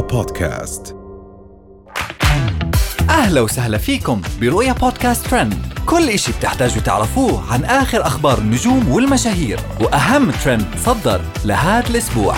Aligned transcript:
بودكاست. 0.00 0.96
أهلا 3.10 3.40
وسهلا 3.40 3.78
فيكم 3.78 4.22
برؤيا 4.40 4.72
بودكاست 4.72 5.26
ترند. 5.26 5.54
كل 5.86 6.08
إشي 6.08 6.32
بتحتاجوا 6.32 6.82
تعرفوه 6.82 7.52
عن 7.52 7.64
آخر 7.64 8.06
أخبار 8.06 8.38
النجوم 8.38 8.88
والمشاهير 8.88 9.60
وأهم 9.80 10.30
ترند 10.30 10.66
صدر 10.84 11.20
لهذا 11.44 11.90
الأسبوع. 11.90 12.34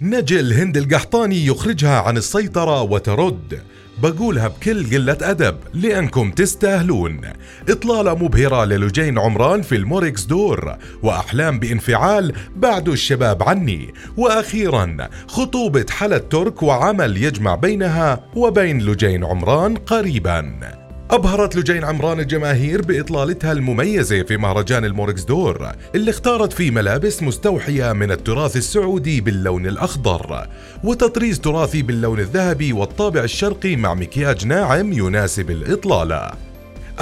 نجل 0.00 0.52
هند 0.52 0.76
القحطاني 0.76 1.46
يخرجها 1.46 2.00
عن 2.00 2.16
السيطرة 2.16 2.82
وترد. 2.82 3.62
بقولها 4.02 4.48
بكل 4.48 4.96
قلة 4.96 5.18
أدب 5.22 5.56
لأنكم 5.74 6.30
تستاهلون. 6.30 7.20
إطلالة 7.68 8.14
مبهرة 8.14 8.64
للجين 8.64 9.18
عمران 9.18 9.62
في 9.62 9.76
الموركس 9.76 10.24
دور 10.24 10.76
وأحلام 11.02 11.58
بانفعال 11.58 12.32
بعدوا 12.56 12.88
الشباب 12.88 13.42
عني. 13.42 13.94
وأخيرا 14.16 15.08
خطوبة 15.28 15.86
حلا 15.90 16.18
ترك 16.18 16.62
وعمل 16.62 17.16
يجمع 17.16 17.54
بينها 17.54 18.24
وبين 18.36 18.78
لجين 18.82 19.24
عمران 19.24 19.76
قريباً. 19.76 20.87
أبهرت 21.10 21.56
لجين 21.56 21.84
عمران 21.84 22.20
الجماهير 22.20 22.82
بإطلالتها 22.82 23.52
المميزة 23.52 24.22
في 24.22 24.36
مهرجان 24.36 24.84
الموركس 24.84 25.22
دور 25.22 25.68
اللي 25.94 26.10
اختارت 26.10 26.52
فيه 26.52 26.70
ملابس 26.70 27.22
مستوحية 27.22 27.92
من 27.92 28.10
التراث 28.10 28.56
السعودي 28.56 29.20
باللون 29.20 29.66
الأخضر 29.66 30.46
وتطريز 30.84 31.40
تراثي 31.40 31.82
باللون 31.82 32.20
الذهبي 32.20 32.72
والطابع 32.72 33.20
الشرقي 33.20 33.76
مع 33.76 33.94
مكياج 33.94 34.46
ناعم 34.46 34.92
يناسب 34.92 35.50
الإطلالة. 35.50 36.47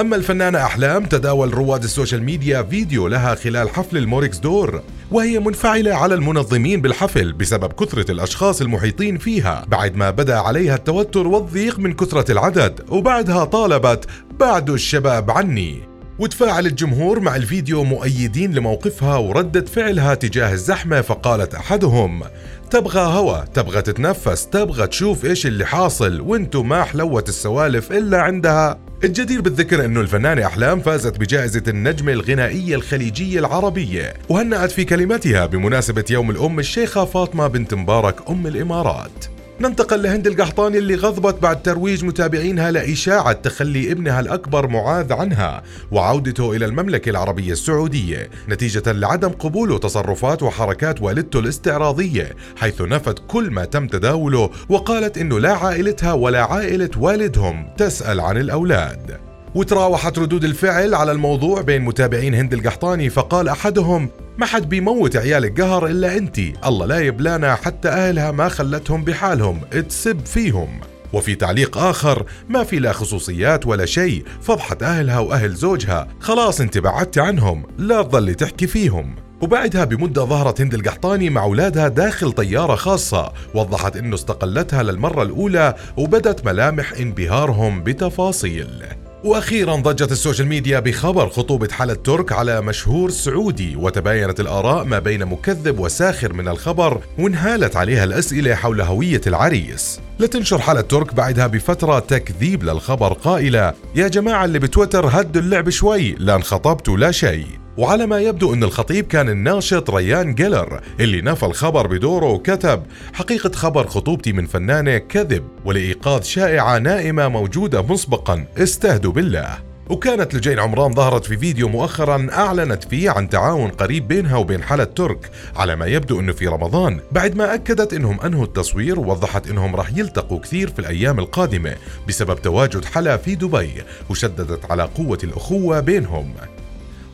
أما 0.01 0.17
الفنانة 0.17 0.59
أحلام 0.59 1.05
تداول 1.05 1.55
رواد 1.55 1.83
السوشيال 1.83 2.23
ميديا 2.23 2.63
فيديو 2.63 3.09
لها 3.09 3.35
خلال 3.35 3.71
حفل 3.71 3.97
الموركس 3.97 4.39
دور 4.39 4.83
وهي 5.11 5.39
منفعلة 5.39 5.95
على 5.95 6.15
المنظمين 6.15 6.81
بالحفل 6.81 7.33
بسبب 7.33 7.73
كثرة 7.73 8.11
الأشخاص 8.11 8.61
المحيطين 8.61 9.19
فيها. 9.19 9.65
بعد 9.69 9.97
ما 9.97 10.11
بدأ 10.11 10.37
عليها 10.39 10.75
التوتر 10.75 11.27
والضيق 11.27 11.79
من 11.79 11.93
كثرة 11.93 12.33
العدد 12.33 12.81
وبعدها 12.89 13.45
طالبت 13.45 14.07
بعدوا 14.41 14.71
الشباب 14.71 15.31
عني 15.31 15.83
وتفاعل 16.19 16.67
الجمهور 16.67 17.21
مع 17.21 17.37
الفيديو 17.37 17.85
مؤيدين 17.85 18.55
لموقفها 18.55 19.17
وردة 19.17 19.65
فعلها 19.65 20.15
تجاه 20.15 20.53
الزحمة 20.53 21.01
فقالت 21.01 21.55
أحدهم 21.55 22.23
تبغى 22.71 23.01
هوا 23.01 23.45
تبغى 23.45 23.83
تتنفس 23.83 24.47
تبغى 24.47 24.87
تشوف 24.87 25.25
إيش 25.25 25.47
اللي 25.47 25.65
حاصل 25.67 26.21
وانتو 26.21 26.63
ما 26.63 26.85
حليت 26.85 27.29
السوالف 27.29 27.93
إلا 27.93 28.23
عندها 28.23 28.86
الجدير 29.05 29.41
بالذكر 29.41 29.85
انه 29.85 30.01
الفنانة 30.01 30.47
أحلام 30.47 30.81
فازت 30.81 31.19
بجائزة 31.19 31.63
النجمة 31.69 32.13
الغنائية 32.13 32.75
الخليجية 32.75 33.39
العربية 33.39 34.15
وهنأت 34.29 34.71
في 34.71 34.85
كلمتها 34.85 35.47
بمناسبة 35.47 36.05
يوم 36.11 36.31
الأم 36.31 36.59
الشيخة 36.59 37.05
فاطمة 37.05 37.47
بنت 37.47 37.75
مبارك 37.75 38.31
أم 38.31 38.47
الإمارات. 38.47 39.36
ننتقل 39.61 40.03
لهند 40.03 40.27
القحطاني 40.27 40.79
اللي 40.79 40.95
غضبت 40.95 41.43
بعد 41.43 41.63
ترويج 41.63 42.05
متابعينها 42.05 42.71
لإشاعة 42.71 43.33
تخلي 43.33 43.93
ابنها 43.93 44.21
الأكبر 44.21 44.67
معاذ 44.67 45.13
عنها 45.13 45.63
وعودته 45.91 46.57
إلى 46.57 46.65
المملكة 46.65 47.11
العربية 47.11 47.53
السعودية 47.53 48.31
نتيجة 48.49 48.93
لعدم 48.93 49.29
قبوله 49.29 49.79
تصرفات 49.79 50.43
وحركات 50.43 51.03
والدته 51.03 51.39
الاستعراضية 51.39 52.37
حيث 52.57 52.83
نفت 52.83 53.19
كل 53.29 53.51
ما 53.51 53.65
تم 53.65 53.87
تداوله 53.87 54.51
وقالت 54.69 55.19
إنه 55.19 55.41
لا 55.41 55.53
عائلتها 55.53 56.13
ولا 56.13 56.43
عائلة 56.43 56.91
والدهم 56.97 57.69
تسأل 57.77 58.21
عن 58.21 58.37
الأولاد. 58.37 59.21
وتراوحت 59.55 60.19
ردود 60.19 60.45
الفعل 60.45 60.95
على 60.95 61.13
الموضوع 61.13 61.61
بين 61.61 61.83
متابعين 61.83 62.35
هند 62.35 62.53
القحطاني 62.53 63.11
فقال 63.11 63.49
أحدهم 63.49 64.09
ما 64.39 64.47
حد 64.47 64.69
بيموت 64.69 65.17
عيال 65.17 65.45
القهر 65.45 65.87
إلا 65.87 66.17
أنتي. 66.17 66.53
الله 66.67 66.87
لا 66.87 66.99
يبلانا 66.99 67.55
حتى 67.55 67.89
أهلها 67.89 68.31
ما 68.31 68.49
خلتهم 68.49 69.05
بحالهم. 69.05 69.61
تسب 69.89 70.27
فيهم. 70.27 70.81
وفي 71.13 71.35
تعليق 71.35 71.79
آخر 71.79 72.27
ما 72.49 72.65
في 72.65 72.79
لا 72.79 72.93
خصوصيات 72.93 73.67
ولا 73.67 73.87
شيء. 73.87 74.25
فضحت 74.43 74.83
أهلها 74.83 75.19
وأهل 75.19 75.55
زوجها. 75.55 76.09
خلاص 76.21 76.61
أنت 76.61 76.79
بعدت 76.79 77.19
عنهم. 77.19 77.63
لا 77.79 78.03
تظلي 78.03 78.35
تحكي 78.35 78.67
فيهم. 78.67 79.17
وبعدها 79.41 79.85
بمدة 79.85 80.25
ظهرت 80.25 80.61
هند 80.61 80.75
القحطاني 80.75 81.31
مع 81.31 81.43
أولادها 81.43 81.89
داخل 81.89 82.33
طيارة 82.33 82.75
خاصة. 82.75 83.33
وضحت 83.55 83.97
أنه 83.97 84.15
استقلتها 84.15 84.83
للمرة 84.83 85.23
الأولى 85.23 85.75
وبدت 85.97 86.47
ملامح 86.47 86.93
انبهارهم 86.93 87.83
بتفاصيل. 87.83 88.83
وأخيرا 89.27 89.77
ضجت 89.77 90.13
السوشيال 90.13 90.49
ميديا 90.49 90.81
بخبر 90.81 91.29
خطوبة 91.29 91.69
حلا 91.73 91.95
الترك 91.95 92.33
على 92.33 92.61
مشهور 92.61 93.11
سعودي 93.11 93.77
وتباينت 93.77 94.41
الآراء 94.41 94.85
ما 94.85 94.99
بين 94.99 95.27
مكذب 95.27 95.79
وساخر 95.79 96.33
من 96.33 96.49
الخبر 96.49 97.01
وانهالت 97.19 97.77
عليها 97.77 98.05
الأسئلة 98.05 98.55
حول 98.55 98.81
هوية 98.81 99.21
العريس. 99.27 100.01
لتنشر 100.21 100.59
حلا 100.59 100.81
الترك 100.81 101.15
بعدها 101.15 101.47
بفترة 101.47 101.99
تكذيب 101.99 102.65
للخبر 102.65 103.13
قائلة 103.13 103.75
يا 103.95 104.09
جماعة 104.09 104.45
اللي 104.45 104.59
بتويتر 104.59 105.07
هدوا 105.07 105.43
اللعب 105.43 105.71
شوي 105.71 106.15
لا 106.19 106.35
انخطبت 106.35 106.97
ولا 106.97 107.11
شيء. 107.11 107.66
وعلى 107.79 108.07
ما 108.07 108.21
يبدو 108.21 108.55
أن 108.55 108.65
الخطيب 108.65 109.07
كان 109.07 109.29
الناشط 109.29 109.91
ريان 109.91 110.35
جيلر 110.35 110.81
اللي 111.01 111.21
نفى 111.23 111.47
الخبر 111.47 111.87
بدوره 111.87 112.27
وكتب 112.27 112.83
حقيقة 113.13 113.51
خبر 113.51 113.87
خطوبتي 113.87 114.33
من 114.33 114.47
فنانة 114.47 114.99
كذب 114.99 115.45
ولإيقاظ 115.65 116.23
شائعة 116.23 116.79
نائمة 116.79 117.29
موجودة 117.29 117.83
مسبقا 117.83 118.45
استهدوا 118.59 119.13
بالله. 119.13 119.59
وكانت 119.91 120.35
لجين 120.35 120.59
عمران 120.59 120.95
ظهرت 120.95 121.25
في 121.25 121.37
فيديو 121.37 121.69
مؤخرا 121.69 122.27
أعلنت 122.33 122.85
فيه 122.85 123.11
عن 123.11 123.29
تعاون 123.29 123.71
قريب 123.71 124.09
بينها 124.09 124.37
وبين 124.37 124.63
حلا 124.63 124.85
ترك 124.85 125.31
على 125.57 125.77
ما 125.77 125.87
يبدو 125.87 126.21
أنه 126.21 126.33
في 126.33 126.47
رمضان 126.47 127.01
بعد 127.13 127.37
ما 127.37 127.55
أكدت 127.55 127.93
إنهم 127.93 128.21
أنهوا 128.21 128.45
التصوير 128.45 129.01
ووضحت 129.01 129.51
إنهم 129.51 129.77
راح 129.77 129.91
يلتقوا 129.97 130.41
كثير 130.41 130.69
في 130.69 130.79
الأيام 130.79 131.19
القادمة 131.19 131.75
بسبب 132.09 132.43
تواجد 132.43 132.85
حلا 132.85 133.17
في 133.17 133.35
دبي 133.35 133.83
وشددت 134.11 134.71
على 134.71 134.83
قوة 134.83 135.19
الأخوة 135.25 135.81
بينهم. 135.81 136.33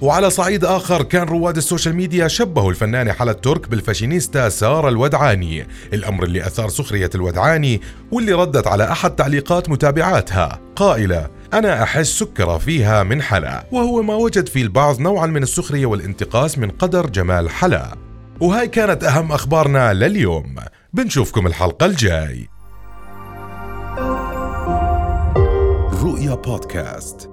وعلى 0.02 0.30
صعيد 0.30 0.64
آخر 0.64 1.02
كان 1.02 1.28
رواد 1.28 1.56
السوشيال 1.56 1.96
ميديا 1.96 2.28
شبهوا 2.28 2.70
الفنانة 2.70 3.12
حلا 3.12 3.32
الترك 3.32 3.68
بالفاشينيستا 3.68 4.48
سارة 4.48 4.88
الودعاني. 4.88 5.66
الأمر 5.92 6.24
اللي 6.24 6.46
أثار 6.46 6.68
سخرية 6.68 7.10
الودعاني 7.14 7.80
واللي 8.12 8.32
ردت 8.32 8.66
على 8.66 8.92
أحد 8.92 9.10
تعليقات 9.10 9.68
متابعاتها. 9.68 10.60
قائلة 10.76 11.28
أنا 11.52 11.82
أحس 11.82 12.18
سكر 12.18 12.58
فيها 12.58 13.02
من 13.02 13.22
حلا 13.22 13.66
وهو 13.72 14.02
ما 14.02 14.14
وجد 14.14 14.48
فيه 14.48 14.62
البعض 14.62 15.00
نوعا 15.00 15.26
من 15.26 15.42
السخرية 15.42 15.86
والانتقاص 15.86 16.58
من 16.58 16.70
قدر 16.70 17.06
جمال 17.06 17.50
حلا. 17.50 17.94
وهاي 18.40 18.68
كانت 18.68 19.04
أهم 19.04 19.32
أخبارنا 19.32 19.92
لليوم. 19.92 20.54
بنشوفكم 20.92 21.46
الحلقة 21.46 21.86
الجاي. 21.86 22.48
رؤيا 26.02 26.34
بودكاست. 26.34 27.31